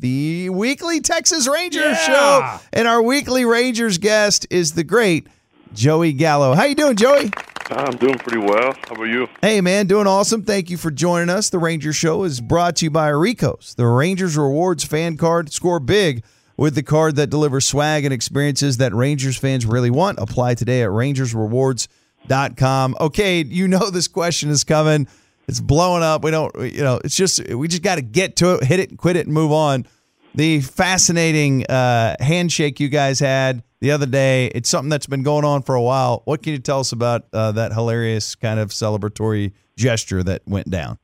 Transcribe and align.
The 0.00 0.48
weekly 0.50 1.00
Texas 1.00 1.48
Rangers 1.48 1.82
Yeah. 1.82 2.06
show. 2.06 2.58
And 2.72 2.86
our 2.88 3.02
weekly 3.02 3.44
Rangers 3.44 3.98
guest 3.98 4.46
is 4.50 4.72
the 4.72 4.84
great 4.84 5.26
Joey 5.74 6.12
Gallo. 6.12 6.54
How 6.54 6.64
you 6.64 6.74
doing, 6.74 6.96
Joey? 6.96 7.30
I'm 7.70 7.96
doing 7.96 8.18
pretty 8.18 8.38
well. 8.38 8.74
How 8.88 8.94
about 8.94 9.04
you? 9.04 9.28
Hey 9.40 9.60
man, 9.62 9.86
doing 9.86 10.06
awesome. 10.06 10.42
Thank 10.42 10.68
you 10.70 10.76
for 10.76 10.90
joining 10.90 11.30
us. 11.30 11.48
The 11.50 11.58
Rangers 11.58 11.96
show 11.96 12.24
is 12.24 12.40
brought 12.40 12.76
to 12.76 12.84
you 12.86 12.90
by 12.90 13.08
Ricos, 13.08 13.74
the 13.74 13.86
Rangers 13.86 14.36
Rewards 14.36 14.84
fan 14.84 15.16
card. 15.16 15.50
Score 15.52 15.80
big 15.80 16.22
with 16.56 16.74
the 16.74 16.82
card 16.82 17.16
that 17.16 17.30
delivers 17.30 17.64
swag 17.64 18.04
and 18.04 18.12
experiences 18.12 18.76
that 18.78 18.92
Rangers 18.94 19.36
fans 19.38 19.64
really 19.64 19.90
want. 19.90 20.18
Apply 20.18 20.54
today 20.54 20.82
at 20.82 20.90
rangersrewards.com. 20.90 22.96
Okay, 23.00 23.42
you 23.44 23.68
know 23.68 23.88
this 23.90 24.08
question 24.08 24.50
is 24.50 24.64
coming. 24.64 25.06
It's 25.48 25.60
blowing 25.60 26.02
up. 26.02 26.24
We 26.24 26.30
don't, 26.30 26.54
you 26.72 26.82
know, 26.82 27.00
it's 27.04 27.16
just, 27.16 27.46
we 27.48 27.68
just 27.68 27.82
got 27.82 27.96
to 27.96 28.02
get 28.02 28.36
to 28.36 28.54
it, 28.54 28.64
hit 28.64 28.80
it, 28.80 28.96
quit 28.96 29.16
it, 29.16 29.26
and 29.26 29.34
move 29.34 29.52
on. 29.52 29.86
The 30.34 30.60
fascinating 30.60 31.66
uh, 31.66 32.16
handshake 32.20 32.80
you 32.80 32.88
guys 32.88 33.20
had 33.20 33.62
the 33.80 33.90
other 33.90 34.06
day, 34.06 34.46
it's 34.54 34.68
something 34.68 34.88
that's 34.88 35.06
been 35.06 35.24
going 35.24 35.44
on 35.44 35.62
for 35.62 35.74
a 35.74 35.82
while. 35.82 36.22
What 36.24 36.42
can 36.42 36.52
you 36.52 36.58
tell 36.58 36.80
us 36.80 36.92
about 36.92 37.26
uh, 37.32 37.52
that 37.52 37.72
hilarious 37.72 38.34
kind 38.34 38.60
of 38.60 38.70
celebratory 38.70 39.52
gesture 39.76 40.22
that 40.22 40.42
went 40.46 40.70
down? 40.70 40.98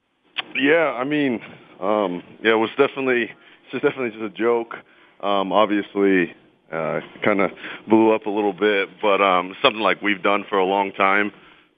Yeah, 0.55 0.93
I 0.93 1.05
mean, 1.05 1.43
um, 1.81 2.23
yeah, 2.43 2.53
it 2.53 2.59
was 2.59 2.71
definitely 2.79 3.25
it's 3.25 3.73
just 3.73 3.83
definitely 3.83 4.11
just 4.11 4.23
a 4.23 4.31
joke. 4.31 4.77
Um, 5.21 5.53
obviously, 5.53 6.35
uh, 6.73 7.01
kind 7.23 7.41
of 7.41 7.51
blew 7.89 8.13
up 8.15 8.27
a 8.27 8.31
little 8.31 8.53
bit, 8.53 8.89
but 9.03 9.21
um, 9.21 9.57
something 9.61 9.83
like 9.83 10.01
we've 10.01 10.23
done 10.23 10.45
for 10.49 10.59
a 10.59 10.65
long 10.65 10.93
time. 10.93 11.33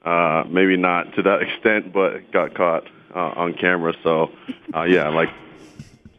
Uh, 0.04 0.44
maybe 0.48 0.76
not 0.76 1.14
to 1.14 1.22
that 1.22 1.42
extent, 1.46 1.92
but 1.92 2.32
got 2.32 2.54
caught 2.54 2.84
uh, 3.14 3.32
on 3.36 3.54
camera. 3.54 3.92
So, 4.02 4.30
uh, 4.74 4.84
yeah, 4.84 5.08
like, 5.08 5.28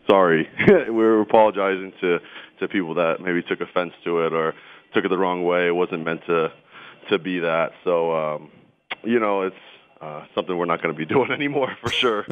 sorry, 0.09 0.49
we're 0.89 1.21
apologizing 1.21 1.93
to 2.01 2.19
to 2.59 2.67
people 2.67 2.93
that 2.93 3.21
maybe 3.21 3.41
took 3.41 3.59
offense 3.59 3.93
to 4.03 4.21
it 4.21 4.33
or 4.33 4.53
took 4.93 5.03
it 5.03 5.09
the 5.09 5.17
wrong 5.17 5.43
way. 5.43 5.67
It 5.67 5.75
wasn't 5.75 6.05
meant 6.05 6.25
to 6.27 6.51
to 7.09 7.17
be 7.17 7.39
that. 7.39 7.71
So, 7.83 8.15
um, 8.15 8.51
you 9.03 9.19
know, 9.19 9.41
it's 9.41 9.55
uh, 9.99 10.25
something 10.35 10.55
we're 10.57 10.65
not 10.65 10.81
going 10.81 10.93
to 10.93 10.97
be 10.97 11.05
doing 11.13 11.31
anymore 11.31 11.75
for 11.81 11.91
sure. 11.91 12.25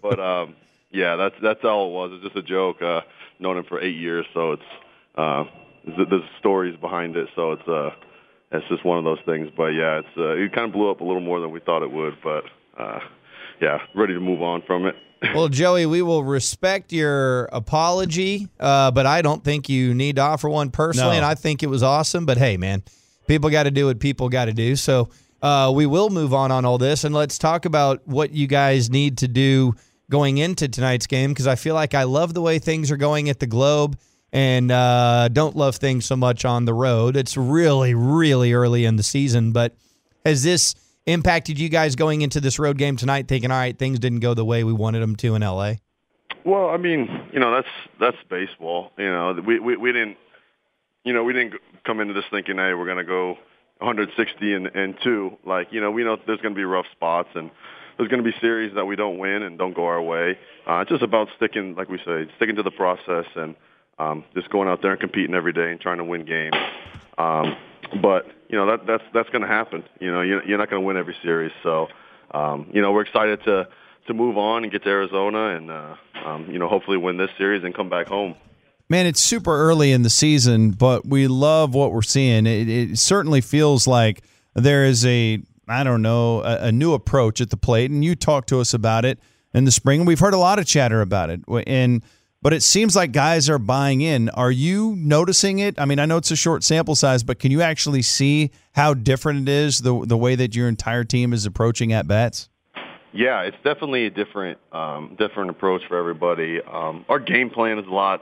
but 0.00 0.18
um, 0.18 0.56
yeah, 0.90 1.16
that's 1.16 1.34
that's 1.42 1.64
all 1.64 1.88
it 1.88 1.92
was. 1.92 2.12
It's 2.14 2.24
just 2.24 2.36
a 2.36 2.42
joke. 2.42 2.80
Uh, 2.80 3.02
known 3.38 3.58
him 3.58 3.64
for 3.64 3.80
eight 3.80 3.96
years, 3.96 4.26
so 4.32 4.52
it's 4.52 4.62
uh, 5.16 5.44
there's, 5.84 6.22
stories 6.38 6.76
behind 6.80 7.16
it. 7.16 7.28
So 7.34 7.52
it's 7.52 7.68
uh, 7.68 7.90
it's 8.54 8.68
just 8.68 8.84
one 8.84 8.98
of 8.98 9.04
those 9.04 9.18
things. 9.26 9.50
But 9.56 9.68
yeah, 9.68 9.98
it's 9.98 10.16
uh, 10.16 10.36
it 10.36 10.52
kind 10.52 10.66
of 10.66 10.72
blew 10.72 10.90
up 10.90 11.00
a 11.00 11.04
little 11.04 11.20
more 11.20 11.40
than 11.40 11.50
we 11.50 11.60
thought 11.60 11.82
it 11.82 11.90
would. 11.90 12.14
But 12.22 12.44
uh, 12.78 13.00
yeah, 13.60 13.78
ready 13.94 14.14
to 14.14 14.20
move 14.20 14.42
on 14.42 14.62
from 14.66 14.86
it. 14.86 14.96
Well, 15.34 15.48
Joey, 15.48 15.86
we 15.86 16.02
will 16.02 16.22
respect 16.22 16.92
your 16.92 17.46
apology, 17.46 18.48
uh, 18.60 18.90
but 18.90 19.06
I 19.06 19.22
don't 19.22 19.42
think 19.42 19.70
you 19.70 19.94
need 19.94 20.16
to 20.16 20.22
offer 20.22 20.50
one 20.50 20.70
personally. 20.70 21.12
No. 21.12 21.16
And 21.16 21.24
I 21.24 21.34
think 21.34 21.62
it 21.62 21.68
was 21.68 21.82
awesome. 21.82 22.26
But 22.26 22.36
hey, 22.36 22.58
man, 22.58 22.82
people 23.26 23.48
got 23.48 23.62
to 23.62 23.70
do 23.70 23.86
what 23.86 24.00
people 24.00 24.28
got 24.28 24.46
to 24.46 24.52
do. 24.52 24.76
So 24.76 25.08
uh, 25.40 25.72
we 25.74 25.86
will 25.86 26.10
move 26.10 26.34
on 26.34 26.52
on 26.52 26.66
all 26.66 26.76
this, 26.76 27.04
and 27.04 27.14
let's 27.14 27.38
talk 27.38 27.64
about 27.64 28.06
what 28.06 28.32
you 28.32 28.46
guys 28.46 28.90
need 28.90 29.16
to 29.18 29.28
do 29.28 29.74
going 30.10 30.36
into 30.38 30.68
tonight's 30.68 31.06
game 31.06 31.30
because 31.30 31.46
I 31.46 31.54
feel 31.54 31.74
like 31.74 31.94
I 31.94 32.02
love 32.02 32.34
the 32.34 32.42
way 32.42 32.58
things 32.58 32.90
are 32.90 32.98
going 32.98 33.30
at 33.30 33.40
the 33.40 33.46
Globe. 33.46 33.98
And 34.34 34.72
uh, 34.72 35.28
don't 35.28 35.54
love 35.54 35.76
things 35.76 36.06
so 36.06 36.16
much 36.16 36.44
on 36.44 36.64
the 36.64 36.74
road. 36.74 37.16
It's 37.16 37.36
really, 37.36 37.94
really 37.94 38.52
early 38.52 38.84
in 38.84 38.96
the 38.96 39.04
season. 39.04 39.52
But 39.52 39.76
has 40.24 40.42
this 40.42 40.74
impacted 41.06 41.56
you 41.56 41.68
guys 41.68 41.94
going 41.94 42.20
into 42.20 42.40
this 42.40 42.58
road 42.58 42.76
game 42.76 42.96
tonight, 42.96 43.28
thinking, 43.28 43.52
all 43.52 43.58
right, 43.58 43.78
things 43.78 44.00
didn't 44.00 44.18
go 44.18 44.34
the 44.34 44.44
way 44.44 44.64
we 44.64 44.72
wanted 44.72 45.00
them 45.00 45.14
to 45.16 45.36
in 45.36 45.42
LA? 45.42 45.74
Well, 46.44 46.70
I 46.70 46.78
mean, 46.78 47.08
you 47.32 47.38
know, 47.38 47.54
that's 47.54 47.68
that's 48.00 48.16
baseball. 48.28 48.90
You 48.98 49.08
know, 49.08 49.40
we 49.46 49.60
we, 49.60 49.76
we 49.76 49.92
didn't, 49.92 50.16
you 51.04 51.12
know, 51.12 51.22
we 51.22 51.32
didn't 51.32 51.54
come 51.86 52.00
into 52.00 52.12
this 52.12 52.24
thinking, 52.28 52.56
hey, 52.56 52.74
we're 52.74 52.88
gonna 52.88 53.04
go 53.04 53.38
160 53.78 54.52
and 54.52 54.66
and 54.66 54.96
two. 55.04 55.38
Like, 55.46 55.68
you 55.70 55.80
know, 55.80 55.92
we 55.92 56.02
know 56.02 56.16
there's 56.26 56.40
gonna 56.40 56.56
be 56.56 56.64
rough 56.64 56.86
spots 56.90 57.28
and 57.36 57.52
there's 57.96 58.10
gonna 58.10 58.24
be 58.24 58.34
series 58.40 58.74
that 58.74 58.84
we 58.84 58.96
don't 58.96 59.18
win 59.18 59.44
and 59.44 59.56
don't 59.56 59.74
go 59.74 59.86
our 59.86 60.02
way. 60.02 60.36
Uh, 60.68 60.80
it's 60.80 60.90
just 60.90 61.04
about 61.04 61.28
sticking, 61.36 61.76
like 61.76 61.88
we 61.88 61.98
say, 61.98 62.28
sticking 62.36 62.56
to 62.56 62.64
the 62.64 62.72
process 62.72 63.26
and 63.36 63.54
um, 63.98 64.24
just 64.34 64.50
going 64.50 64.68
out 64.68 64.82
there 64.82 64.92
and 64.92 65.00
competing 65.00 65.34
every 65.34 65.52
day 65.52 65.70
and 65.70 65.80
trying 65.80 65.98
to 65.98 66.04
win 66.04 66.24
games. 66.24 66.56
Um, 67.18 67.56
but 68.02 68.26
you 68.48 68.56
know 68.56 68.66
that 68.66 68.86
that's 68.86 69.04
that's 69.12 69.28
going 69.30 69.42
to 69.42 69.48
happen. 69.48 69.84
You 70.00 70.12
know, 70.12 70.22
you're, 70.22 70.44
you're 70.46 70.58
not 70.58 70.70
going 70.70 70.82
to 70.82 70.86
win 70.86 70.96
every 70.96 71.16
series. 71.22 71.52
So, 71.62 71.88
um, 72.32 72.70
you 72.72 72.82
know, 72.82 72.92
we're 72.92 73.02
excited 73.02 73.42
to 73.44 73.68
to 74.06 74.14
move 74.14 74.36
on 74.36 74.64
and 74.64 74.72
get 74.72 74.82
to 74.84 74.88
Arizona 74.88 75.56
and 75.56 75.70
uh, 75.70 75.96
um, 76.24 76.50
you 76.50 76.58
know 76.58 76.68
hopefully 76.68 76.96
win 76.96 77.16
this 77.16 77.30
series 77.38 77.64
and 77.64 77.74
come 77.74 77.88
back 77.88 78.06
home. 78.06 78.34
Man, 78.88 79.06
it's 79.06 79.20
super 79.20 79.56
early 79.56 79.92
in 79.92 80.02
the 80.02 80.10
season, 80.10 80.72
but 80.72 81.06
we 81.06 81.26
love 81.26 81.74
what 81.74 81.90
we're 81.90 82.02
seeing. 82.02 82.46
It, 82.46 82.68
it 82.68 82.98
certainly 82.98 83.40
feels 83.40 83.86
like 83.86 84.22
there 84.52 84.84
is 84.84 85.06
a, 85.06 85.40
I 85.66 85.84
don't 85.84 86.02
know, 86.02 86.42
a, 86.42 86.66
a 86.66 86.72
new 86.72 86.92
approach 86.92 87.40
at 87.40 87.48
the 87.48 87.56
plate, 87.56 87.90
and 87.90 88.04
you 88.04 88.14
talked 88.14 88.50
to 88.50 88.60
us 88.60 88.74
about 88.74 89.06
it 89.06 89.18
in 89.54 89.64
the 89.64 89.70
spring. 89.70 90.04
We've 90.04 90.20
heard 90.20 90.34
a 90.34 90.38
lot 90.38 90.58
of 90.58 90.66
chatter 90.66 91.00
about 91.00 91.30
it, 91.30 91.40
and 91.66 92.02
but 92.44 92.52
it 92.52 92.62
seems 92.62 92.94
like 92.94 93.10
guys 93.10 93.48
are 93.48 93.58
buying 93.58 94.02
in. 94.02 94.28
Are 94.28 94.50
you 94.50 94.94
noticing 94.98 95.60
it? 95.60 95.80
I 95.80 95.86
mean, 95.86 95.98
I 95.98 96.04
know 96.04 96.18
it's 96.18 96.30
a 96.30 96.36
short 96.36 96.62
sample 96.62 96.94
size, 96.94 97.22
but 97.22 97.38
can 97.38 97.50
you 97.50 97.62
actually 97.62 98.02
see 98.02 98.50
how 98.72 98.92
different 98.92 99.48
it 99.48 99.52
is 99.52 99.78
the 99.78 100.04
the 100.04 100.18
way 100.18 100.34
that 100.34 100.54
your 100.54 100.68
entire 100.68 101.04
team 101.04 101.32
is 101.32 101.46
approaching 101.46 101.94
at 101.94 102.06
bats? 102.06 102.50
Yeah, 103.14 103.40
it's 103.42 103.56
definitely 103.64 104.04
a 104.04 104.10
different 104.10 104.58
um, 104.72 105.16
different 105.18 105.48
approach 105.48 105.82
for 105.88 105.96
everybody. 105.96 106.60
Um, 106.60 107.06
our 107.08 107.18
game 107.18 107.48
plan 107.48 107.78
is 107.78 107.86
a 107.86 107.90
lot 107.90 108.20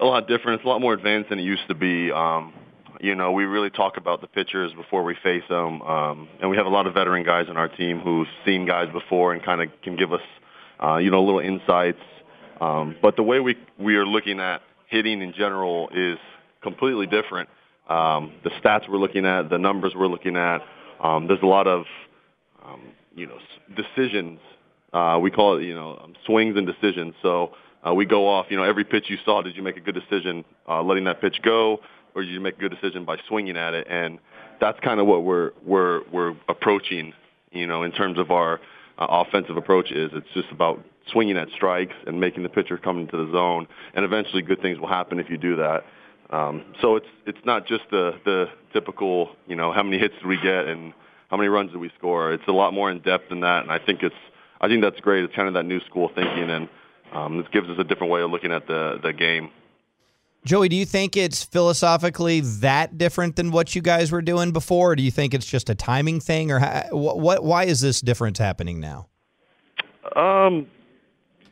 a 0.00 0.06
lot 0.06 0.26
different. 0.26 0.60
It's 0.60 0.64
a 0.64 0.68
lot 0.68 0.80
more 0.80 0.94
advanced 0.94 1.28
than 1.28 1.38
it 1.38 1.42
used 1.42 1.68
to 1.68 1.74
be. 1.74 2.10
Um, 2.10 2.54
you 3.02 3.14
know, 3.14 3.32
we 3.32 3.44
really 3.44 3.68
talk 3.68 3.98
about 3.98 4.22
the 4.22 4.26
pitchers 4.26 4.72
before 4.72 5.04
we 5.04 5.16
face 5.22 5.42
them, 5.50 5.82
um, 5.82 6.28
and 6.40 6.48
we 6.48 6.56
have 6.56 6.64
a 6.64 6.70
lot 6.70 6.86
of 6.86 6.94
veteran 6.94 7.24
guys 7.24 7.50
on 7.50 7.58
our 7.58 7.68
team 7.68 8.00
who've 8.00 8.28
seen 8.46 8.64
guys 8.64 8.90
before 8.90 9.34
and 9.34 9.44
kind 9.44 9.60
of 9.60 9.68
can 9.82 9.96
give 9.96 10.14
us, 10.14 10.22
uh, 10.82 10.96
you 10.96 11.10
know, 11.10 11.22
little 11.22 11.40
insights. 11.40 12.00
Um, 12.64 12.96
but 13.02 13.16
the 13.16 13.22
way 13.22 13.40
we 13.40 13.56
we 13.78 13.96
are 13.96 14.06
looking 14.06 14.40
at 14.40 14.62
hitting 14.88 15.20
in 15.20 15.32
general 15.32 15.90
is 15.94 16.18
completely 16.62 17.06
different. 17.06 17.48
Um, 17.88 18.32
the 18.42 18.50
stats 18.50 18.88
we're 18.88 18.98
looking 18.98 19.26
at, 19.26 19.50
the 19.50 19.58
numbers 19.58 19.92
we're 19.94 20.06
looking 20.06 20.36
at. 20.36 20.62
Um, 21.02 21.26
there's 21.26 21.42
a 21.42 21.46
lot 21.46 21.66
of 21.66 21.84
um, 22.64 22.80
you 23.14 23.26
know 23.26 23.38
decisions. 23.76 24.40
Uh, 24.92 25.18
we 25.20 25.30
call 25.30 25.58
it 25.58 25.64
you 25.64 25.74
know 25.74 26.00
um, 26.02 26.14
swings 26.24 26.56
and 26.56 26.66
decisions. 26.66 27.14
So 27.22 27.52
uh, 27.86 27.92
we 27.92 28.06
go 28.06 28.26
off. 28.26 28.46
You 28.48 28.56
know 28.56 28.62
every 28.62 28.84
pitch 28.84 29.06
you 29.08 29.18
saw, 29.24 29.42
did 29.42 29.56
you 29.56 29.62
make 29.62 29.76
a 29.76 29.80
good 29.80 29.94
decision 29.96 30.44
uh, 30.66 30.82
letting 30.82 31.04
that 31.04 31.20
pitch 31.20 31.36
go, 31.42 31.80
or 32.14 32.22
did 32.22 32.30
you 32.30 32.40
make 32.40 32.56
a 32.56 32.60
good 32.60 32.74
decision 32.80 33.04
by 33.04 33.18
swinging 33.28 33.58
at 33.58 33.74
it? 33.74 33.86
And 33.90 34.18
that's 34.60 34.80
kind 34.80 35.00
of 35.00 35.06
what 35.06 35.24
we're 35.24 35.50
we're 35.62 36.00
we're 36.10 36.34
approaching. 36.48 37.12
You 37.50 37.66
know 37.66 37.82
in 37.82 37.92
terms 37.92 38.18
of 38.18 38.30
our 38.30 38.60
uh, 38.98 39.06
offensive 39.10 39.58
approach 39.58 39.92
is 39.92 40.10
it's 40.14 40.26
just 40.32 40.50
about 40.50 40.82
swinging 41.12 41.36
at 41.36 41.48
strikes 41.50 41.94
and 42.06 42.20
making 42.20 42.42
the 42.42 42.48
pitcher 42.48 42.78
come 42.78 42.98
into 42.98 43.16
the 43.16 43.30
zone, 43.32 43.66
and 43.94 44.04
eventually 44.04 44.42
good 44.42 44.60
things 44.60 44.78
will 44.78 44.88
happen 44.88 45.18
if 45.18 45.28
you 45.28 45.36
do 45.36 45.56
that. 45.56 45.84
Um, 46.30 46.64
so 46.80 46.96
it's 46.96 47.06
it's 47.26 47.44
not 47.44 47.66
just 47.66 47.84
the 47.90 48.12
the 48.24 48.46
typical 48.72 49.30
you 49.46 49.56
know 49.56 49.72
how 49.72 49.82
many 49.82 49.98
hits 49.98 50.14
do 50.22 50.28
we 50.28 50.36
get 50.36 50.66
and 50.66 50.92
how 51.30 51.36
many 51.36 51.48
runs 51.48 51.72
do 51.72 51.78
we 51.78 51.90
score. 51.98 52.32
It's 52.32 52.46
a 52.48 52.52
lot 52.52 52.72
more 52.72 52.90
in 52.90 53.00
depth 53.00 53.28
than 53.28 53.40
that, 53.40 53.62
and 53.62 53.70
I 53.70 53.78
think 53.78 54.02
it's 54.02 54.14
I 54.60 54.68
think 54.68 54.82
that's 54.82 55.00
great. 55.00 55.24
It's 55.24 55.34
kind 55.34 55.48
of 55.48 55.54
that 55.54 55.64
new 55.64 55.80
school 55.80 56.10
thinking, 56.14 56.50
and 56.50 56.68
um, 57.12 57.38
this 57.38 57.46
gives 57.52 57.68
us 57.68 57.76
a 57.78 57.84
different 57.84 58.12
way 58.12 58.22
of 58.22 58.30
looking 58.30 58.52
at 58.52 58.66
the 58.66 58.98
the 59.02 59.12
game. 59.12 59.50
Joey, 60.44 60.68
do 60.68 60.76
you 60.76 60.84
think 60.84 61.16
it's 61.16 61.42
philosophically 61.42 62.40
that 62.40 62.98
different 62.98 63.36
than 63.36 63.50
what 63.50 63.74
you 63.74 63.80
guys 63.80 64.12
were 64.12 64.20
doing 64.20 64.52
before? 64.52 64.92
Or 64.92 64.96
do 64.96 65.02
you 65.02 65.10
think 65.10 65.32
it's 65.32 65.46
just 65.46 65.70
a 65.70 65.74
timing 65.74 66.20
thing, 66.20 66.50
or 66.50 66.58
ha- 66.58 66.84
what? 66.90 67.18
what 67.18 67.44
why 67.44 67.64
is 67.64 67.80
this 67.80 68.00
difference 68.00 68.38
happening 68.38 68.80
now? 68.80 69.08
Um, 70.16 70.66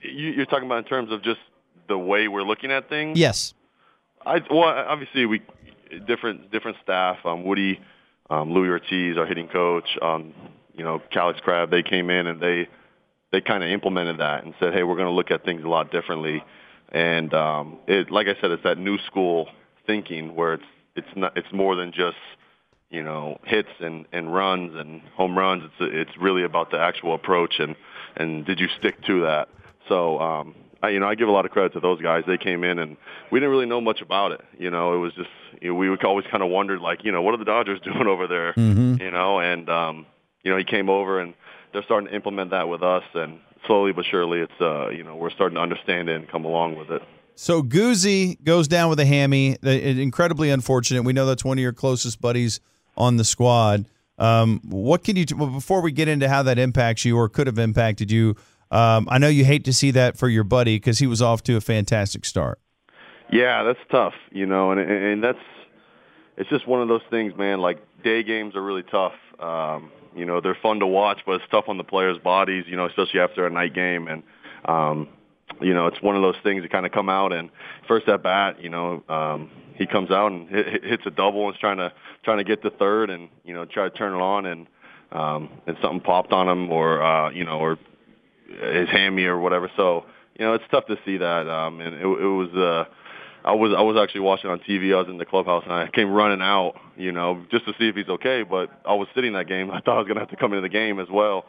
you're 0.02 0.46
talking 0.46 0.66
about 0.66 0.78
in 0.78 0.84
terms 0.84 1.12
of 1.12 1.22
just 1.22 1.40
the 1.88 1.98
way 1.98 2.28
we're 2.28 2.42
looking 2.42 2.70
at 2.70 2.88
things. 2.88 3.18
Yes. 3.18 3.54
I 4.24 4.40
well, 4.50 4.64
obviously 4.64 5.26
we 5.26 5.42
different 6.06 6.50
different 6.50 6.76
staff. 6.82 7.18
Um, 7.24 7.44
Woody, 7.44 7.80
um, 8.30 8.52
Louis 8.52 8.68
Ortiz, 8.68 9.16
our 9.16 9.26
hitting 9.26 9.48
coach. 9.48 9.88
Um, 10.00 10.34
you 10.74 10.84
know, 10.84 11.02
Callix 11.12 11.40
Crabbe. 11.42 11.70
They 11.70 11.82
came 11.82 12.10
in 12.10 12.26
and 12.26 12.40
they 12.40 12.68
they 13.30 13.40
kind 13.40 13.62
of 13.62 13.70
implemented 13.70 14.18
that 14.18 14.44
and 14.44 14.54
said, 14.60 14.74
hey, 14.74 14.82
we're 14.82 14.96
going 14.96 15.08
to 15.08 15.12
look 15.12 15.30
at 15.30 15.44
things 15.44 15.64
a 15.64 15.68
lot 15.68 15.90
differently. 15.90 16.44
and 16.90 17.32
um, 17.34 17.78
it 17.86 18.10
like 18.10 18.26
I 18.26 18.40
said, 18.40 18.50
it's 18.50 18.62
that 18.64 18.78
new 18.78 18.98
school 19.06 19.48
thinking 19.86 20.34
where 20.34 20.54
it's 20.54 20.64
it's 20.94 21.08
not 21.16 21.36
it's 21.36 21.52
more 21.52 21.74
than 21.74 21.92
just 21.92 22.16
you 22.90 23.02
know 23.02 23.38
hits 23.44 23.70
and 23.80 24.06
and 24.12 24.32
runs 24.32 24.74
and 24.76 25.02
home 25.16 25.36
runs. 25.36 25.64
It's 25.64 25.94
it's 25.94 26.18
really 26.20 26.44
about 26.44 26.70
the 26.70 26.78
actual 26.78 27.14
approach 27.14 27.54
and 27.58 27.74
and 28.16 28.44
did 28.44 28.60
you 28.60 28.68
stick 28.78 29.02
to 29.06 29.22
that? 29.22 29.48
So 29.92 30.18
um, 30.20 30.54
I, 30.82 30.88
you 30.88 31.00
know, 31.00 31.06
I 31.06 31.14
give 31.14 31.28
a 31.28 31.32
lot 31.32 31.44
of 31.44 31.50
credit 31.50 31.74
to 31.74 31.80
those 31.80 32.00
guys. 32.00 32.24
They 32.26 32.38
came 32.38 32.64
in 32.64 32.78
and 32.78 32.96
we 33.30 33.38
didn't 33.38 33.50
really 33.50 33.66
know 33.66 33.82
much 33.82 34.00
about 34.00 34.32
it. 34.32 34.40
You 34.58 34.70
know, 34.70 34.94
it 34.94 34.96
was 34.96 35.12
just 35.12 35.28
you 35.60 35.68
know, 35.68 35.74
we 35.74 35.94
always 36.02 36.24
kind 36.30 36.42
of 36.42 36.48
wondered 36.48 36.80
like, 36.80 37.04
you 37.04 37.12
know, 37.12 37.20
what 37.20 37.34
are 37.34 37.36
the 37.36 37.44
Dodgers 37.44 37.78
doing 37.84 38.06
over 38.06 38.26
there? 38.26 38.54
Mm-hmm. 38.54 39.02
You 39.02 39.10
know, 39.10 39.38
and 39.38 39.68
um, 39.68 40.06
you 40.42 40.50
know, 40.50 40.56
he 40.56 40.64
came 40.64 40.88
over 40.88 41.20
and 41.20 41.34
they're 41.72 41.82
starting 41.82 42.08
to 42.08 42.14
implement 42.14 42.52
that 42.52 42.68
with 42.68 42.82
us, 42.82 43.04
and 43.14 43.38
slowly 43.66 43.92
but 43.92 44.06
surely, 44.06 44.40
it's 44.40 44.60
uh, 44.60 44.88
you 44.88 45.04
know, 45.04 45.14
we're 45.14 45.30
starting 45.30 45.56
to 45.56 45.60
understand 45.60 46.08
it 46.08 46.16
and 46.16 46.28
come 46.28 46.46
along 46.46 46.76
with 46.76 46.90
it. 46.90 47.02
So 47.34 47.62
Guzzi 47.62 48.42
goes 48.42 48.66
down 48.66 48.88
with 48.88 49.00
a 49.00 49.06
hammy. 49.06 49.58
Incredibly 49.62 50.48
unfortunate. 50.48 51.02
We 51.02 51.12
know 51.12 51.26
that's 51.26 51.44
one 51.44 51.58
of 51.58 51.62
your 51.62 51.72
closest 51.72 52.20
buddies 52.20 52.60
on 52.96 53.18
the 53.18 53.24
squad. 53.24 53.84
Um, 54.18 54.60
what 54.64 55.04
can 55.04 55.16
you 55.16 55.26
well, 55.36 55.48
before 55.48 55.82
we 55.82 55.92
get 55.92 56.08
into 56.08 56.30
how 56.30 56.42
that 56.44 56.58
impacts 56.58 57.04
you 57.04 57.18
or 57.18 57.28
could 57.28 57.46
have 57.46 57.58
impacted 57.58 58.10
you? 58.10 58.36
Um, 58.72 59.06
I 59.10 59.18
know 59.18 59.28
you 59.28 59.44
hate 59.44 59.64
to 59.66 59.72
see 59.72 59.90
that 59.92 60.16
for 60.16 60.28
your 60.28 60.44
buddy 60.44 60.76
because 60.76 60.98
he 60.98 61.06
was 61.06 61.20
off 61.20 61.42
to 61.44 61.56
a 61.56 61.60
fantastic 61.60 62.24
start. 62.24 62.58
Yeah, 63.30 63.62
that's 63.62 63.78
tough, 63.90 64.14
you 64.30 64.46
know, 64.46 64.72
and 64.72 64.80
and 64.80 65.22
that's 65.22 65.38
it's 66.36 66.48
just 66.50 66.66
one 66.66 66.80
of 66.82 66.88
those 66.88 67.02
things, 67.10 67.34
man. 67.36 67.60
Like 67.60 67.78
day 68.02 68.22
games 68.22 68.56
are 68.56 68.62
really 68.62 68.82
tough. 68.82 69.14
Um, 69.38 69.90
you 70.16 70.24
know, 70.24 70.40
they're 70.40 70.56
fun 70.62 70.80
to 70.80 70.86
watch, 70.86 71.20
but 71.24 71.36
it's 71.36 71.44
tough 71.50 71.64
on 71.68 71.76
the 71.78 71.84
players' 71.84 72.18
bodies, 72.18 72.64
you 72.66 72.76
know, 72.76 72.86
especially 72.86 73.20
after 73.20 73.46
a 73.46 73.50
night 73.50 73.74
game. 73.74 74.08
And 74.08 74.22
um, 74.64 75.08
you 75.60 75.74
know, 75.74 75.86
it's 75.86 76.00
one 76.02 76.16
of 76.16 76.22
those 76.22 76.36
things 76.42 76.62
that 76.62 76.72
kind 76.72 76.86
of 76.86 76.92
come 76.92 77.08
out 77.08 77.32
and 77.32 77.50
first 77.86 78.08
at 78.08 78.22
bat, 78.22 78.62
you 78.62 78.70
know, 78.70 79.02
um, 79.08 79.50
he 79.74 79.86
comes 79.86 80.10
out 80.10 80.32
and 80.32 80.48
hit, 80.48 80.66
hit- 80.66 80.84
hits 80.84 81.02
a 81.06 81.10
double 81.10 81.46
and 81.46 81.54
is 81.54 81.60
trying 81.60 81.78
to 81.78 81.92
trying 82.24 82.38
to 82.38 82.44
get 82.44 82.62
to 82.62 82.70
third 82.70 83.10
and 83.10 83.28
you 83.44 83.54
know 83.54 83.64
try 83.64 83.84
to 83.84 83.90
turn 83.90 84.14
it 84.14 84.22
on 84.22 84.46
and 84.46 84.66
um, 85.10 85.50
and 85.66 85.76
something 85.82 86.00
popped 86.00 86.32
on 86.32 86.48
him 86.48 86.70
or 86.70 87.02
uh, 87.02 87.30
you 87.30 87.44
know 87.44 87.58
or 87.58 87.78
his 88.52 88.88
hammy 88.88 89.24
or 89.24 89.38
whatever. 89.38 89.70
So 89.76 90.04
you 90.38 90.44
know, 90.44 90.54
it's 90.54 90.64
tough 90.70 90.86
to 90.86 90.98
see 91.04 91.18
that. 91.18 91.48
Um, 91.48 91.80
and 91.80 91.94
it, 91.94 92.04
it 92.04 92.06
was. 92.06 92.50
Uh, 92.54 92.84
I 93.44 93.52
was 93.54 93.74
I 93.76 93.80
was 93.82 93.96
actually 94.00 94.20
watching 94.20 94.50
on 94.50 94.60
TV. 94.60 94.94
I 94.94 94.98
was 94.98 95.08
in 95.08 95.18
the 95.18 95.24
clubhouse 95.24 95.64
and 95.64 95.72
I 95.72 95.88
came 95.88 96.12
running 96.12 96.40
out, 96.40 96.74
you 96.96 97.10
know, 97.10 97.44
just 97.50 97.64
to 97.66 97.72
see 97.72 97.88
if 97.88 97.96
he's 97.96 98.08
okay. 98.08 98.44
But 98.44 98.70
I 98.84 98.94
was 98.94 99.08
sitting 99.14 99.32
that 99.32 99.48
game. 99.48 99.70
I 99.72 99.80
thought 99.80 99.96
I 99.96 99.98
was 99.98 100.08
gonna 100.08 100.20
have 100.20 100.30
to 100.30 100.36
come 100.36 100.52
into 100.52 100.62
the 100.62 100.68
game 100.68 101.00
as 101.00 101.08
well. 101.10 101.44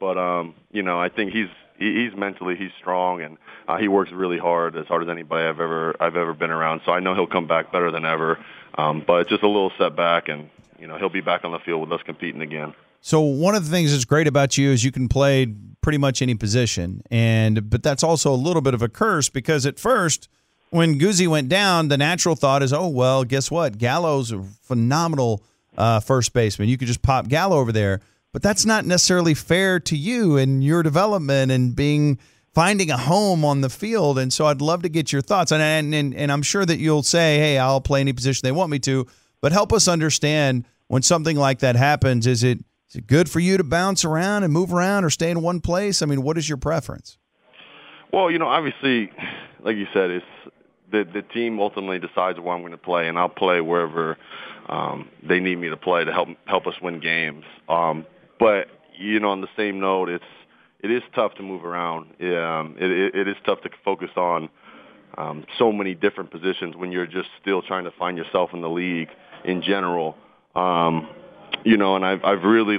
But 0.00 0.18
um, 0.18 0.54
you 0.72 0.82
know, 0.82 1.00
I 1.00 1.08
think 1.08 1.32
he's 1.32 1.48
he, 1.78 2.04
he's 2.04 2.18
mentally 2.18 2.56
he's 2.56 2.72
strong 2.78 3.22
and 3.22 3.38
uh, 3.68 3.76
he 3.76 3.86
works 3.86 4.10
really 4.12 4.38
hard, 4.38 4.76
as 4.76 4.86
hard 4.86 5.02
as 5.02 5.08
anybody 5.08 5.46
I've 5.46 5.60
ever 5.60 5.94
I've 6.00 6.16
ever 6.16 6.34
been 6.34 6.50
around. 6.50 6.80
So 6.84 6.92
I 6.92 7.00
know 7.00 7.14
he'll 7.14 7.26
come 7.28 7.46
back 7.46 7.70
better 7.70 7.92
than 7.92 8.04
ever. 8.04 8.44
Um, 8.76 9.04
but 9.06 9.28
just 9.28 9.42
a 9.42 9.48
little 9.48 9.72
setback, 9.78 10.28
and 10.28 10.50
you 10.78 10.86
know 10.86 10.98
he'll 10.98 11.08
be 11.08 11.20
back 11.20 11.44
on 11.44 11.52
the 11.52 11.58
field 11.60 11.80
with 11.80 11.92
us 11.92 12.04
competing 12.04 12.42
again. 12.42 12.74
So 13.00 13.20
one 13.20 13.54
of 13.54 13.64
the 13.64 13.70
things 13.70 13.92
that's 13.92 14.04
great 14.04 14.26
about 14.26 14.58
you 14.58 14.72
is 14.72 14.82
you 14.82 14.90
can 14.90 15.08
play 15.08 15.46
pretty 15.86 15.98
much 15.98 16.20
any 16.20 16.34
position, 16.34 17.00
and 17.12 17.70
but 17.70 17.80
that's 17.80 18.02
also 18.02 18.34
a 18.34 18.34
little 18.34 18.60
bit 18.60 18.74
of 18.74 18.82
a 18.82 18.88
curse 18.88 19.28
because 19.28 19.64
at 19.64 19.78
first, 19.78 20.28
when 20.70 20.98
Guzzi 20.98 21.28
went 21.28 21.48
down, 21.48 21.86
the 21.86 21.96
natural 21.96 22.34
thought 22.34 22.60
is, 22.60 22.72
oh 22.72 22.88
well, 22.88 23.22
guess 23.22 23.52
what? 23.52 23.78
Gallo's 23.78 24.32
a 24.32 24.42
phenomenal 24.62 25.44
uh, 25.78 26.00
first 26.00 26.32
baseman. 26.32 26.68
You 26.68 26.76
could 26.76 26.88
just 26.88 27.02
pop 27.02 27.28
Gallo 27.28 27.56
over 27.60 27.70
there, 27.70 28.00
but 28.32 28.42
that's 28.42 28.66
not 28.66 28.84
necessarily 28.84 29.32
fair 29.32 29.78
to 29.78 29.96
you 29.96 30.36
and 30.36 30.64
your 30.64 30.82
development 30.82 31.52
and 31.52 31.76
being 31.76 32.18
finding 32.52 32.90
a 32.90 32.96
home 32.96 33.44
on 33.44 33.60
the 33.60 33.70
field. 33.70 34.18
And 34.18 34.32
so 34.32 34.46
I'd 34.46 34.60
love 34.60 34.82
to 34.82 34.88
get 34.88 35.12
your 35.12 35.22
thoughts, 35.22 35.52
and 35.52 35.62
and 35.62 35.94
and, 35.94 36.16
and 36.16 36.32
I'm 36.32 36.42
sure 36.42 36.66
that 36.66 36.80
you'll 36.80 37.04
say, 37.04 37.38
hey, 37.38 37.58
I'll 37.58 37.80
play 37.80 38.00
any 38.00 38.12
position 38.12 38.40
they 38.42 38.50
want 38.50 38.72
me 38.72 38.80
to, 38.80 39.06
but 39.40 39.52
help 39.52 39.72
us 39.72 39.86
understand 39.86 40.64
when 40.88 41.02
something 41.02 41.36
like 41.36 41.60
that 41.60 41.76
happens. 41.76 42.26
Is 42.26 42.42
it 42.42 42.64
is 42.88 42.96
it 42.96 43.06
good 43.06 43.28
for 43.28 43.40
you 43.40 43.56
to 43.56 43.64
bounce 43.64 44.04
around 44.04 44.44
and 44.44 44.52
move 44.52 44.72
around 44.72 45.04
or 45.04 45.10
stay 45.10 45.30
in 45.30 45.42
one 45.42 45.60
place? 45.60 46.02
I 46.02 46.06
mean, 46.06 46.22
what 46.22 46.38
is 46.38 46.48
your 46.48 46.58
preference? 46.58 47.18
Well, 48.12 48.30
you 48.30 48.38
know, 48.38 48.46
obviously, 48.46 49.10
like 49.60 49.76
you 49.76 49.86
said, 49.92 50.10
it's 50.10 50.26
the 50.90 51.04
the 51.04 51.22
team 51.22 51.58
ultimately 51.58 51.98
decides 51.98 52.38
where 52.38 52.54
I'm 52.54 52.60
going 52.60 52.72
to 52.72 52.78
play, 52.78 53.08
and 53.08 53.18
I'll 53.18 53.28
play 53.28 53.60
wherever 53.60 54.16
um, 54.68 55.08
they 55.22 55.40
need 55.40 55.56
me 55.56 55.68
to 55.68 55.76
play 55.76 56.04
to 56.04 56.12
help 56.12 56.28
help 56.46 56.66
us 56.66 56.74
win 56.80 57.00
games. 57.00 57.44
Um, 57.68 58.06
but 58.38 58.68
you 58.98 59.20
know, 59.20 59.30
on 59.30 59.40
the 59.40 59.48
same 59.56 59.80
note, 59.80 60.08
it's 60.08 60.24
it 60.80 60.90
is 60.90 61.02
tough 61.14 61.34
to 61.34 61.42
move 61.42 61.64
around. 61.64 62.10
Um, 62.20 62.76
it, 62.78 62.90
it, 62.90 63.14
it 63.14 63.28
is 63.28 63.36
tough 63.44 63.60
to 63.62 63.70
focus 63.84 64.10
on 64.16 64.48
um, 65.18 65.44
so 65.58 65.72
many 65.72 65.94
different 65.94 66.30
positions 66.30 66.76
when 66.76 66.92
you're 66.92 67.06
just 67.06 67.28
still 67.40 67.62
trying 67.62 67.84
to 67.84 67.90
find 67.92 68.16
yourself 68.16 68.50
in 68.52 68.60
the 68.60 68.68
league 68.68 69.08
in 69.44 69.62
general. 69.62 70.16
Um, 70.54 71.08
you 71.64 71.76
know, 71.76 71.96
and 71.96 72.04
I've 72.04 72.24
I've 72.24 72.42
really 72.42 72.78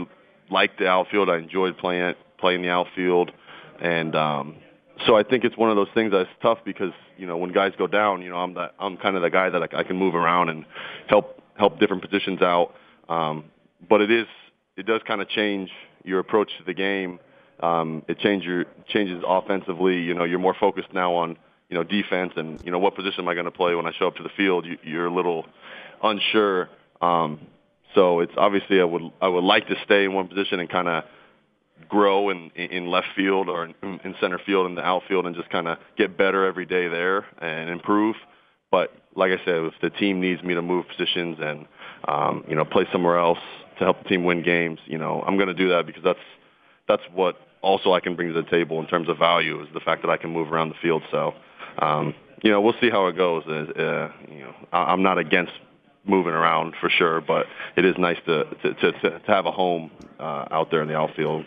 liked 0.49 0.79
the 0.79 0.87
outfield. 0.87 1.29
I 1.29 1.37
enjoyed 1.37 1.77
playing 1.77 2.15
playing 2.37 2.61
the 2.61 2.69
outfield, 2.69 3.31
and 3.81 4.15
um, 4.15 4.55
so 5.05 5.15
I 5.15 5.23
think 5.23 5.43
it's 5.43 5.57
one 5.57 5.69
of 5.69 5.75
those 5.75 5.89
things 5.93 6.11
that's 6.11 6.29
tough 6.41 6.59
because 6.65 6.93
you 7.17 7.27
know 7.27 7.37
when 7.37 7.51
guys 7.51 7.73
go 7.77 7.87
down, 7.87 8.21
you 8.21 8.29
know 8.29 8.37
I'm 8.37 8.53
that 8.55 8.73
I'm 8.79 8.97
kind 8.97 9.15
of 9.15 9.21
the 9.21 9.29
guy 9.29 9.49
that 9.49 9.61
I, 9.61 9.79
I 9.79 9.83
can 9.83 9.97
move 9.97 10.15
around 10.15 10.49
and 10.49 10.65
help 11.07 11.41
help 11.57 11.79
different 11.79 12.01
positions 12.01 12.41
out. 12.41 12.73
Um, 13.09 13.45
but 13.87 14.01
it 14.01 14.11
is 14.11 14.27
it 14.75 14.85
does 14.85 15.01
kind 15.07 15.21
of 15.21 15.29
change 15.29 15.69
your 16.03 16.19
approach 16.19 16.49
to 16.57 16.63
the 16.63 16.73
game. 16.73 17.19
Um, 17.59 18.03
it 18.07 18.19
change 18.19 18.43
your 18.43 18.65
changes 18.87 19.23
offensively. 19.27 19.99
You 19.99 20.13
know 20.13 20.23
you're 20.23 20.39
more 20.39 20.55
focused 20.59 20.93
now 20.93 21.13
on 21.13 21.37
you 21.69 21.75
know 21.75 21.83
defense 21.83 22.33
and 22.35 22.63
you 22.63 22.71
know 22.71 22.79
what 22.79 22.95
position 22.95 23.21
am 23.21 23.27
I 23.27 23.33
going 23.33 23.45
to 23.45 23.51
play 23.51 23.75
when 23.75 23.85
I 23.85 23.91
show 23.97 24.07
up 24.07 24.15
to 24.15 24.23
the 24.23 24.29
field. 24.37 24.65
You, 24.65 24.77
you're 24.83 25.07
a 25.07 25.13
little 25.13 25.45
unsure. 26.03 26.69
Um, 27.01 27.39
so 27.97 28.19
it's 28.19 28.33
obviously 28.37 28.79
I 28.79 28.83
would 28.83 29.01
I 29.19 29.27
would 29.27 29.43
like 29.43 29.67
to 29.69 29.75
stay 29.83 30.05
in 30.05 30.13
one 30.13 30.27
position 30.27 30.59
and 30.59 30.69
kind 30.69 30.87
of 30.87 31.03
grow 31.89 32.29
in 32.29 32.51
in 32.51 32.87
left 32.87 33.07
field 33.15 33.49
or 33.49 33.65
in, 33.65 33.73
in 33.81 34.13
center 34.21 34.39
field 34.45 34.67
and 34.67 34.77
the 34.77 34.83
outfield 34.83 35.25
and 35.25 35.35
just 35.35 35.49
kind 35.49 35.67
of 35.67 35.79
get 35.97 36.15
better 36.15 36.45
every 36.45 36.65
day 36.65 36.87
there 36.87 37.25
and 37.41 37.71
improve. 37.71 38.15
But 38.69 38.93
like 39.15 39.31
I 39.31 39.43
said, 39.43 39.55
if 39.63 39.73
the 39.81 39.89
team 39.89 40.21
needs 40.21 40.43
me 40.43 40.53
to 40.53 40.61
move 40.61 40.85
positions 40.87 41.37
and 41.41 41.65
um, 42.07 42.43
you 42.47 42.55
know 42.55 42.65
play 42.65 42.85
somewhere 42.91 43.17
else 43.17 43.39
to 43.79 43.83
help 43.83 44.03
the 44.03 44.09
team 44.09 44.25
win 44.25 44.43
games, 44.43 44.79
you 44.85 44.99
know 44.99 45.23
I'm 45.25 45.35
going 45.35 45.47
to 45.47 45.55
do 45.55 45.69
that 45.69 45.87
because 45.87 46.03
that's 46.03 46.19
that's 46.87 47.03
what 47.15 47.35
also 47.63 47.93
I 47.93 47.99
can 47.99 48.15
bring 48.15 48.31
to 48.31 48.39
the 48.39 48.47
table 48.47 48.79
in 48.79 48.85
terms 48.85 49.09
of 49.09 49.17
value 49.17 49.59
is 49.63 49.69
the 49.73 49.79
fact 49.79 50.03
that 50.03 50.11
I 50.11 50.17
can 50.17 50.29
move 50.29 50.53
around 50.53 50.69
the 50.69 50.75
field. 50.83 51.01
So 51.09 51.33
um, 51.79 52.13
you 52.43 52.51
know 52.51 52.61
we'll 52.61 52.79
see 52.79 52.91
how 52.91 53.07
it 53.07 53.17
goes. 53.17 53.41
Uh, 53.47 53.81
uh, 53.81 54.11
you 54.29 54.41
know 54.41 54.53
I'm 54.71 55.01
not 55.01 55.17
against 55.17 55.53
moving 56.07 56.33
around 56.33 56.73
for 56.79 56.89
sure, 56.89 57.21
but 57.21 57.45
it 57.75 57.85
is 57.85 57.97
nice 57.97 58.17
to 58.25 58.45
to, 58.63 58.73
to, 58.73 58.91
to 58.91 59.21
have 59.27 59.45
a 59.45 59.51
home 59.51 59.91
uh, 60.19 60.45
out 60.51 60.71
there 60.71 60.81
in 60.81 60.87
the 60.87 60.95
outfield. 60.95 61.45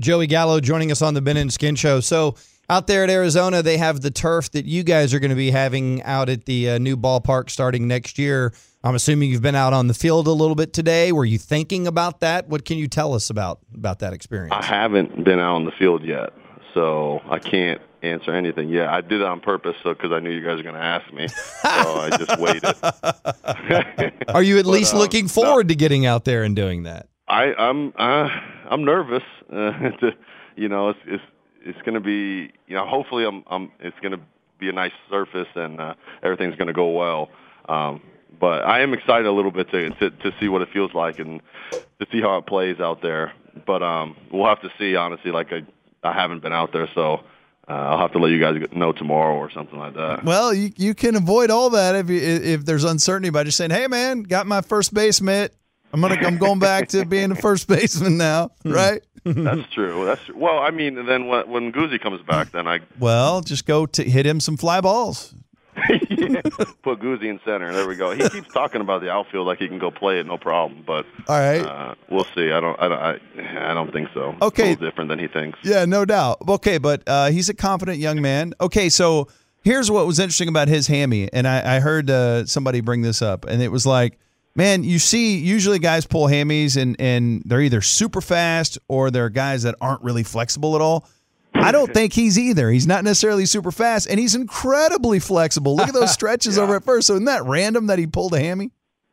Joey 0.00 0.26
Gallo 0.26 0.60
joining 0.60 0.92
us 0.92 1.02
on 1.02 1.14
the 1.14 1.20
Ben 1.20 1.36
and 1.36 1.52
Skin 1.52 1.74
Show. 1.74 2.00
So 2.00 2.36
out 2.70 2.86
there 2.86 3.02
at 3.02 3.10
Arizona, 3.10 3.62
they 3.62 3.78
have 3.78 4.00
the 4.00 4.10
turf 4.10 4.50
that 4.52 4.64
you 4.64 4.84
guys 4.84 5.12
are 5.14 5.18
going 5.18 5.30
to 5.30 5.36
be 5.36 5.50
having 5.50 6.02
out 6.02 6.28
at 6.28 6.44
the 6.44 6.70
uh, 6.70 6.78
new 6.78 6.96
ballpark 6.96 7.50
starting 7.50 7.88
next 7.88 8.18
year. 8.18 8.52
I'm 8.84 8.94
assuming 8.94 9.30
you've 9.30 9.42
been 9.42 9.56
out 9.56 9.72
on 9.72 9.88
the 9.88 9.94
field 9.94 10.28
a 10.28 10.32
little 10.32 10.54
bit 10.54 10.72
today. 10.72 11.10
Were 11.10 11.24
you 11.24 11.38
thinking 11.38 11.86
about 11.86 12.20
that? 12.20 12.48
What 12.48 12.64
can 12.64 12.78
you 12.78 12.86
tell 12.86 13.14
us 13.14 13.30
about 13.30 13.60
about 13.74 13.98
that 14.00 14.12
experience? 14.12 14.54
I 14.54 14.64
haven't 14.64 15.24
been 15.24 15.40
out 15.40 15.56
on 15.56 15.64
the 15.64 15.72
field 15.72 16.04
yet, 16.04 16.32
so 16.74 17.20
I 17.28 17.38
can't 17.38 17.80
answer 18.02 18.32
anything 18.32 18.68
Yeah, 18.68 18.94
I 18.94 19.00
did 19.00 19.20
it 19.20 19.26
on 19.26 19.40
purpose, 19.40 19.74
so 19.82 19.92
because 19.94 20.12
I 20.12 20.20
knew 20.20 20.30
you 20.30 20.44
guys 20.44 20.56
were 20.58 20.62
going 20.62 20.74
to 20.74 20.80
ask 20.80 21.12
me, 21.12 21.28
so 21.28 22.00
I 22.00 22.10
just 22.16 22.38
waited. 22.40 24.24
Are 24.34 24.42
you 24.42 24.58
at 24.58 24.64
But, 24.64 24.70
least 24.70 24.94
um, 24.94 25.00
looking 25.00 25.24
no. 25.24 25.28
forward 25.28 25.68
to 25.68 25.74
getting 25.74 26.06
out 26.06 26.24
there 26.24 26.42
and 26.44 26.54
doing 26.54 26.84
that? 26.84 27.08
I, 27.26 27.52
I'm 27.54 27.92
uh, 27.96 28.28
I'm 28.70 28.84
nervous. 28.84 29.22
Uh, 29.50 29.72
to, 30.00 30.12
you 30.56 30.68
know, 30.68 30.90
it's 30.90 30.98
it's 31.06 31.22
it's 31.62 31.78
going 31.80 31.94
to 31.94 32.00
be 32.00 32.52
you 32.66 32.74
know 32.76 32.86
hopefully 32.86 33.24
I'm 33.24 33.42
I'm 33.46 33.72
it's 33.80 33.98
going 34.00 34.12
to 34.12 34.20
be 34.58 34.68
a 34.68 34.72
nice 34.72 34.92
surface 35.08 35.48
and 35.54 35.80
uh, 35.80 35.94
everything's 36.22 36.54
going 36.56 36.66
to 36.66 36.74
go 36.74 36.90
well. 36.90 37.30
Um, 37.66 38.02
but 38.38 38.62
I 38.66 38.80
am 38.80 38.92
excited 38.92 39.24
a 39.24 39.32
little 39.32 39.50
bit 39.50 39.70
to, 39.70 39.88
to 39.88 40.10
to 40.10 40.32
see 40.38 40.48
what 40.50 40.60
it 40.60 40.68
feels 40.70 40.92
like 40.92 41.18
and 41.18 41.40
to 41.72 42.06
see 42.12 42.20
how 42.20 42.36
it 42.36 42.44
plays 42.46 42.78
out 42.78 43.00
there. 43.00 43.32
But 43.66 43.82
um, 43.82 44.16
we'll 44.30 44.44
have 44.46 44.60
to 44.60 44.70
see. 44.78 44.96
Honestly, 44.96 45.30
like 45.30 45.50
I 45.50 45.62
I 46.06 46.12
haven't 46.12 46.40
been 46.42 46.52
out 46.52 46.74
there, 46.74 46.88
so. 46.94 47.20
Uh, 47.68 47.72
I'll 47.72 47.98
have 47.98 48.12
to 48.12 48.18
let 48.18 48.30
you 48.30 48.40
guys 48.40 48.56
know 48.72 48.92
tomorrow 48.92 49.36
or 49.36 49.50
something 49.50 49.78
like 49.78 49.94
that. 49.94 50.24
Well, 50.24 50.54
you, 50.54 50.72
you 50.76 50.94
can 50.94 51.16
avoid 51.16 51.50
all 51.50 51.70
that 51.70 51.94
if 51.96 52.08
you, 52.08 52.18
if 52.18 52.64
there's 52.64 52.84
uncertainty 52.84 53.28
by 53.30 53.44
just 53.44 53.58
saying, 53.58 53.70
"Hey, 53.70 53.86
man, 53.86 54.22
got 54.22 54.46
my 54.46 54.62
first 54.62 54.94
base 54.94 55.20
mitt. 55.20 55.54
I'm 55.92 56.00
gonna 56.00 56.14
I'm 56.14 56.38
going 56.38 56.58
back 56.60 56.88
to 56.88 57.04
being 57.06 57.30
a 57.30 57.34
first 57.34 57.68
baseman 57.68 58.16
now, 58.16 58.50
right?" 58.64 59.02
That's 59.24 59.68
true. 59.72 60.06
That's 60.06 60.24
true. 60.24 60.36
well. 60.38 60.58
I 60.60 60.70
mean, 60.70 61.04
then 61.06 61.26
when 61.26 61.50
when 61.50 61.72
Guzzi 61.72 62.00
comes 62.00 62.22
back, 62.22 62.52
then 62.52 62.66
I 62.66 62.80
Well, 62.98 63.42
just 63.42 63.66
go 63.66 63.84
to 63.84 64.02
hit 64.02 64.24
him 64.24 64.40
some 64.40 64.56
fly 64.56 64.80
balls. 64.80 65.34
put 66.82 67.00
Guzzi 67.00 67.24
in 67.24 67.40
center. 67.44 67.72
There 67.72 67.86
we 67.88 67.96
go. 67.96 68.10
He 68.12 68.28
keeps 68.28 68.52
talking 68.52 68.80
about 68.80 69.00
the 69.00 69.10
outfield 69.10 69.46
like 69.46 69.58
he 69.58 69.68
can 69.68 69.78
go 69.78 69.90
play 69.90 70.20
it, 70.20 70.26
no 70.26 70.38
problem. 70.38 70.84
But 70.86 71.06
All 71.28 71.38
right. 71.38 71.60
uh, 71.60 71.94
we'll 72.10 72.26
see. 72.34 72.50
I 72.52 72.60
don't. 72.60 72.78
I 72.80 72.88
don't. 72.88 72.98
I, 72.98 73.70
I 73.70 73.74
don't 73.74 73.92
think 73.92 74.08
so. 74.14 74.36
Okay. 74.42 74.46
It's 74.46 74.58
a 74.58 74.62
little 74.62 74.90
different 74.90 75.08
than 75.10 75.18
he 75.18 75.28
thinks. 75.28 75.58
Yeah, 75.62 75.84
no 75.84 76.04
doubt. 76.04 76.38
Okay, 76.48 76.78
but 76.78 77.02
uh, 77.06 77.30
he's 77.30 77.48
a 77.48 77.54
confident 77.54 77.98
young 77.98 78.20
man. 78.20 78.54
Okay, 78.60 78.88
so 78.88 79.28
Here's 79.68 79.90
what 79.90 80.06
was 80.06 80.18
interesting 80.18 80.48
about 80.48 80.68
his 80.68 80.86
hammy, 80.86 81.28
and 81.32 81.46
I, 81.46 81.76
I 81.76 81.80
heard 81.80 82.08
uh, 82.08 82.46
somebody 82.46 82.80
bring 82.80 83.02
this 83.02 83.20
up, 83.20 83.44
and 83.44 83.60
it 83.60 83.70
was 83.70 83.84
like, 83.84 84.18
man, 84.54 84.84
you 84.84 84.98
see, 84.98 85.36
usually 85.36 85.78
guys 85.78 86.06
pull 86.06 86.26
hammies, 86.26 86.80
and 86.80 86.96
and 87.00 87.42
they're 87.44 87.60
either 87.60 87.82
super 87.82 88.20
fast 88.20 88.78
or 88.88 89.10
they're 89.10 89.28
guys 89.28 89.64
that 89.64 89.74
aren't 89.80 90.02
really 90.02 90.22
flexible 90.22 90.76
at 90.76 90.80
all. 90.80 91.08
I 91.54 91.72
don't 91.72 91.92
think 91.92 92.12
he's 92.12 92.38
either. 92.38 92.70
He's 92.70 92.86
not 92.86 93.04
necessarily 93.04 93.46
super 93.46 93.70
fast, 93.70 94.08
and 94.08 94.18
he's 94.18 94.34
incredibly 94.34 95.18
flexible. 95.18 95.76
Look 95.76 95.88
at 95.88 95.94
those 95.94 96.12
stretches 96.14 96.58
over 96.58 96.76
at 96.76 96.84
first. 96.84 97.06
So 97.06 97.14
isn't 97.14 97.26
that 97.26 97.44
random 97.44 97.86
that 97.86 97.98
he 97.98 98.06
pulled 98.06 98.34
a 98.34 98.40
hammy? 98.40 98.70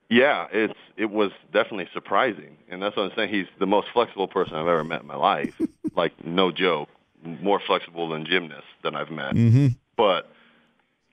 Yeah, 0.10 0.48
it's 0.52 0.78
it 0.98 1.10
was 1.10 1.32
definitely 1.52 1.90
surprising, 1.94 2.58
and 2.70 2.82
that's 2.82 2.96
what 2.96 3.04
I'm 3.04 3.12
saying. 3.16 3.34
He's 3.34 3.48
the 3.60 3.66
most 3.66 3.88
flexible 3.94 4.28
person 4.28 4.56
I've 4.56 4.68
ever 4.68 4.84
met 4.84 5.02
in 5.02 5.08
my 5.08 5.16
life. 5.16 5.60
like 5.96 6.14
no 6.24 6.52
joke, 6.52 6.90
more 7.24 7.60
flexible 7.60 8.10
than 8.10 8.26
gymnasts 8.26 8.70
than 8.84 8.96
I've 8.96 9.10
met. 9.10 9.34
Mm-hmm. 9.34 9.68
But 9.98 10.32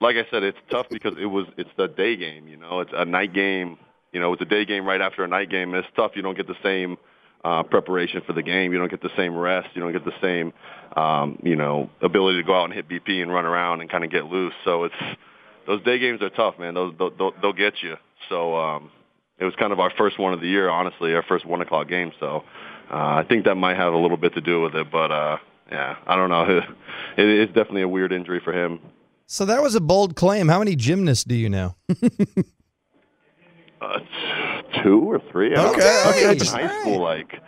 like 0.00 0.16
I 0.16 0.26
said, 0.30 0.42
it's 0.42 0.58
tough 0.70 0.88
because 0.90 1.14
it 1.18 1.26
was 1.26 1.46
it's 1.56 1.70
the 1.76 1.88
day 1.88 2.16
game. 2.16 2.48
You 2.48 2.58
know, 2.58 2.80
it's 2.80 2.92
a 2.94 3.04
night 3.04 3.32
game. 3.32 3.78
You 4.12 4.20
know, 4.20 4.34
it's 4.34 4.42
a 4.42 4.46
day 4.46 4.66
game 4.66 4.84
right 4.84 5.00
after 5.00 5.24
a 5.24 5.28
night 5.28 5.48
game. 5.48 5.74
It's 5.74 5.88
tough. 5.96 6.12
You 6.14 6.22
don't 6.22 6.36
get 6.36 6.46
the 6.46 6.56
same 6.62 6.98
uh, 7.44 7.62
preparation 7.64 8.22
for 8.26 8.32
the 8.32 8.42
game. 8.42 8.72
You 8.72 8.78
don't 8.78 8.90
get 8.90 9.02
the 9.02 9.10
same 9.16 9.36
rest. 9.36 9.68
You 9.74 9.82
don't 9.82 9.92
get 9.92 10.04
the 10.04 10.14
same, 10.20 10.52
um, 10.96 11.38
you 11.42 11.56
know, 11.56 11.90
ability 12.00 12.38
to 12.38 12.46
go 12.46 12.54
out 12.54 12.64
and 12.64 12.72
hit 12.72 12.88
BP 12.88 13.22
and 13.22 13.32
run 13.32 13.44
around 13.44 13.80
and 13.80 13.90
kind 13.90 14.04
of 14.04 14.10
get 14.10 14.26
loose. 14.26 14.54
So 14.64 14.84
it's 14.84 14.94
those 15.66 15.82
day 15.84 15.98
games 15.98 16.22
are 16.22 16.30
tough, 16.30 16.58
man. 16.58 16.74
Those 16.74 16.94
they'll, 16.98 17.10
they'll, 17.10 17.32
they'll 17.40 17.52
get 17.52 17.74
you. 17.82 17.96
So 18.28 18.56
um, 18.56 18.90
it 19.38 19.44
was 19.44 19.54
kind 19.56 19.72
of 19.72 19.80
our 19.80 19.92
first 19.96 20.18
one 20.18 20.32
of 20.32 20.40
the 20.40 20.46
year, 20.46 20.68
honestly, 20.68 21.14
our 21.14 21.24
first 21.24 21.44
one 21.44 21.60
o'clock 21.60 21.88
game. 21.88 22.12
So 22.20 22.44
uh, 22.90 22.96
I 22.96 23.24
think 23.28 23.44
that 23.46 23.56
might 23.56 23.76
have 23.76 23.92
a 23.92 23.98
little 23.98 24.16
bit 24.16 24.34
to 24.34 24.40
do 24.40 24.60
with 24.60 24.74
it. 24.74 24.90
But 24.90 25.10
uh, 25.10 25.36
yeah, 25.70 25.96
I 26.06 26.16
don't 26.16 26.30
know. 26.30 26.60
It, 27.16 27.28
It 27.28 27.40
is 27.40 27.46
definitely 27.48 27.82
a 27.82 27.88
weird 27.88 28.12
injury 28.12 28.40
for 28.42 28.52
him. 28.52 28.78
So 29.26 29.44
that 29.46 29.62
was 29.62 29.74
a 29.74 29.80
bold 29.80 30.14
claim. 30.14 30.48
How 30.48 30.58
many 30.58 30.76
gymnasts 30.76 31.24
do 31.24 31.34
you 31.34 31.48
know? 31.48 31.74
Uh, 33.82 33.98
two 34.82 35.00
or 35.00 35.20
three. 35.32 35.54
I 35.56 35.66
Okay, 35.70 36.02
okay, 36.08 36.32
In 36.32 36.38
just- 36.38 36.54
high 36.54 36.80
school, 36.80 37.00
like 37.02 37.40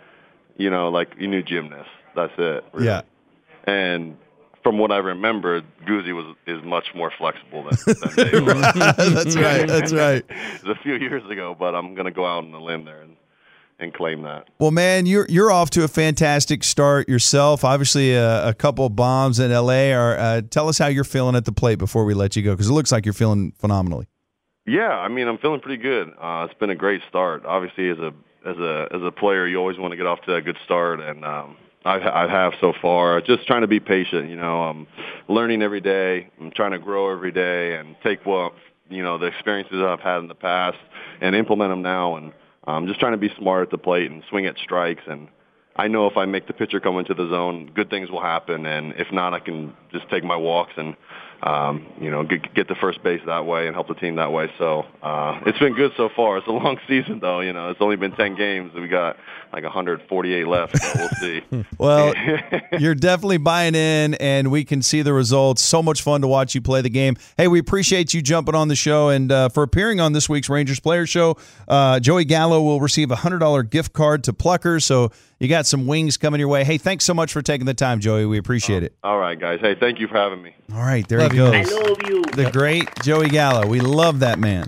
you 0.57 0.69
know, 0.69 0.89
like 0.89 1.09
you 1.17 1.27
knew 1.27 1.41
gymnasts. 1.41 1.89
That's 2.15 2.33
it. 2.37 2.63
really. 2.73 2.85
Yeah. 2.87 3.01
And 3.65 4.17
from 4.63 4.77
what 4.77 4.91
I 4.91 4.97
remember, 4.97 5.61
Guzzi 5.87 6.13
was 6.13 6.35
is 6.47 6.63
much 6.63 6.85
more 6.95 7.11
flexible 7.17 7.63
than, 7.63 7.95
than 7.99 8.31
they 8.31 8.39
were. 8.41 8.53
That's 8.53 9.35
right. 9.35 9.67
That's 9.67 9.93
right. 9.93 10.23
it 10.29 10.63
was 10.63 10.77
a 10.77 10.81
few 10.83 10.95
years 10.95 11.23
ago, 11.29 11.55
but 11.57 11.75
I'm 11.75 11.93
going 11.93 12.05
to 12.05 12.11
go 12.11 12.25
out 12.25 12.43
on 12.45 12.53
a 12.53 12.63
limb 12.63 12.85
there 12.85 13.01
and, 13.01 13.15
and 13.79 13.93
claim 13.93 14.21
that. 14.23 14.47
Well, 14.59 14.71
man, 14.71 15.05
you're 15.05 15.25
you're 15.29 15.51
off 15.51 15.69
to 15.71 15.83
a 15.83 15.87
fantastic 15.87 16.63
start 16.63 17.09
yourself. 17.09 17.63
Obviously, 17.63 18.13
a, 18.13 18.47
a 18.49 18.53
couple 18.53 18.85
of 18.85 18.95
bombs 18.95 19.39
in 19.39 19.51
LA. 19.51 19.91
Are 19.91 20.17
uh, 20.17 20.41
tell 20.49 20.69
us 20.69 20.77
how 20.77 20.87
you're 20.87 21.03
feeling 21.03 21.35
at 21.35 21.45
the 21.45 21.51
plate 21.51 21.77
before 21.79 22.05
we 22.05 22.13
let 22.13 22.35
you 22.35 22.41
go, 22.43 22.51
because 22.53 22.69
it 22.69 22.73
looks 22.73 22.91
like 22.91 23.05
you're 23.05 23.13
feeling 23.13 23.51
phenomenally. 23.59 24.07
Yeah, 24.65 24.89
I 24.89 25.09
mean, 25.09 25.27
I'm 25.27 25.37
feeling 25.37 25.59
pretty 25.59 25.81
good. 25.81 26.09
Uh, 26.19 26.47
it's 26.49 26.59
been 26.59 26.71
a 26.71 26.75
great 26.75 27.01
start. 27.07 27.45
Obviously, 27.45 27.89
as 27.89 27.99
a 27.99 28.11
as 28.45 28.57
a 28.57 28.87
as 28.91 29.01
a 29.03 29.11
player, 29.11 29.47
you 29.47 29.57
always 29.57 29.77
want 29.77 29.91
to 29.91 29.97
get 29.97 30.07
off 30.07 30.21
to 30.21 30.35
a 30.35 30.41
good 30.41 30.57
start, 30.65 30.99
and 30.99 31.23
um, 31.23 31.55
I, 31.85 31.99
I 31.99 32.27
have 32.27 32.53
so 32.59 32.73
far. 32.81 33.21
Just 33.21 33.45
trying 33.45 33.61
to 33.61 33.67
be 33.67 33.79
patient. 33.79 34.27
You 34.29 34.37
know, 34.37 34.63
I'm 34.63 34.87
learning 35.27 35.61
every 35.61 35.81
day. 35.81 36.29
I'm 36.41 36.49
trying 36.51 36.71
to 36.71 36.79
grow 36.79 37.11
every 37.11 37.31
day 37.31 37.75
and 37.75 37.95
take 38.03 38.25
what 38.25 38.53
you 38.89 39.03
know 39.03 39.19
the 39.19 39.27
experiences 39.27 39.77
I've 39.81 39.99
had 39.99 40.17
in 40.19 40.27
the 40.27 40.35
past 40.35 40.77
and 41.21 41.35
implement 41.35 41.71
them 41.71 41.83
now. 41.83 42.15
And 42.15 42.33
I'm 42.65 42.87
just 42.87 42.99
trying 42.99 43.13
to 43.13 43.19
be 43.19 43.29
smart 43.37 43.67
at 43.67 43.69
the 43.69 43.77
plate 43.77 44.09
and 44.09 44.23
swing 44.29 44.47
at 44.47 44.57
strikes. 44.57 45.03
And 45.07 45.27
I 45.75 45.87
know 45.87 46.07
if 46.07 46.17
I 46.17 46.25
make 46.25 46.47
the 46.47 46.53
pitcher 46.53 46.79
come 46.79 46.97
into 46.97 47.13
the 47.13 47.29
zone, 47.29 47.69
good 47.75 47.91
things 47.91 48.09
will 48.09 48.21
happen. 48.21 48.65
And 48.65 48.93
if 48.97 49.11
not, 49.11 49.35
I 49.35 49.41
can 49.41 49.75
just 49.91 50.09
take 50.09 50.23
my 50.23 50.35
walks 50.35 50.73
and 50.75 50.95
um, 51.43 51.85
you 51.99 52.09
know, 52.09 52.23
get, 52.23 52.53
get 52.53 52.67
the 52.67 52.75
first 52.75 53.03
base 53.03 53.21
that 53.25 53.45
way 53.45 53.67
and 53.67 53.75
help 53.75 53.87
the 53.87 53.93
team 53.95 54.15
that 54.15 54.31
way. 54.31 54.51
So 54.57 54.85
uh, 55.01 55.39
it's 55.45 55.59
been 55.59 55.73
good 55.73 55.91
so 55.95 56.09
far. 56.15 56.37
It's 56.37 56.47
a 56.47 56.51
long 56.51 56.79
season, 56.87 57.19
though. 57.19 57.41
You 57.41 57.53
know, 57.53 57.69
it's 57.69 57.81
only 57.81 57.95
been 57.95 58.13
10 58.13 58.35
games. 58.35 58.73
We 58.73 58.87
got 58.87 59.17
like 59.53 59.63
148 59.63 60.47
left. 60.47 60.77
So 60.77 60.91
we'll 60.95 61.09
see. 61.09 61.41
Well, 61.77 62.13
you're 62.79 62.95
definitely 62.95 63.37
buying 63.37 63.75
in, 63.75 64.13
and 64.15 64.49
we 64.49 64.63
can 64.63 64.81
see 64.81 65.01
the 65.01 65.13
results. 65.13 65.61
So 65.61 65.83
much 65.83 66.01
fun 66.01 66.21
to 66.21 66.27
watch 66.27 66.55
you 66.55 66.61
play 66.61 66.81
the 66.81 66.89
game. 66.89 67.15
Hey, 67.37 67.47
we 67.47 67.59
appreciate 67.59 68.13
you 68.13 68.21
jumping 68.21 68.55
on 68.55 68.67
the 68.67 68.75
show 68.75 69.09
and 69.09 69.31
uh, 69.31 69.49
for 69.49 69.63
appearing 69.63 69.99
on 69.99 70.13
this 70.13 70.29
week's 70.29 70.49
Rangers 70.49 70.79
Player 70.79 71.05
Show. 71.05 71.37
Uh, 71.67 71.99
Joey 71.99 72.25
Gallo 72.25 72.61
will 72.61 72.79
receive 72.79 73.11
a 73.11 73.15
hundred 73.15 73.39
dollar 73.39 73.63
gift 73.63 73.93
card 73.93 74.23
to 74.25 74.33
Pluckers. 74.33 74.83
So 74.83 75.11
you 75.39 75.49
got 75.49 75.65
some 75.65 75.85
wings 75.85 76.17
coming 76.17 76.39
your 76.39 76.47
way. 76.47 76.63
Hey, 76.63 76.77
thanks 76.77 77.03
so 77.03 77.13
much 77.13 77.33
for 77.33 77.41
taking 77.41 77.65
the 77.65 77.73
time, 77.73 77.99
Joey. 77.99 78.25
We 78.25 78.37
appreciate 78.37 78.83
it. 78.83 78.95
All 79.03 79.17
right, 79.17 79.39
guys. 79.39 79.59
Hey, 79.59 79.75
thank 79.75 79.99
you 79.99 80.07
for 80.07 80.15
having 80.15 80.41
me. 80.41 80.55
All 80.73 80.79
right, 80.81 81.07
there 81.07 81.19
Love 81.25 81.31
he 81.31 81.37
you, 81.37 81.63
goes. 81.63 81.73
I 81.73 81.87
love 81.87 82.01
you. 82.07 82.23
The 82.23 82.51
great 82.51 82.89
Joey 83.01 83.29
Gallo. 83.29 83.65
We 83.65 83.79
love 83.79 84.19
that 84.19 84.39
man. 84.39 84.67